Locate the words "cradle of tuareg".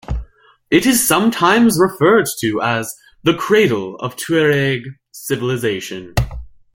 3.35-4.81